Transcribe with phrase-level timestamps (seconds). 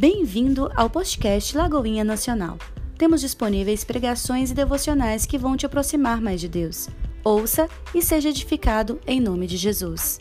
[0.00, 2.56] Bem-vindo ao podcast Lagoinha Nacional.
[2.96, 6.88] Temos disponíveis pregações e devocionais que vão te aproximar mais de Deus.
[7.22, 10.18] Ouça e seja edificado em nome de Jesus.